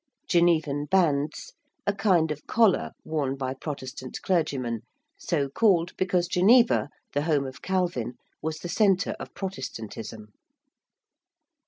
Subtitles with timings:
[0.27, 1.53] ~Genevan bands~:
[1.85, 4.81] a kind of collar worn by Protestant clergymen,
[5.15, 10.33] so called because Geneva, the home of Calvin, was the centre of Protestantism.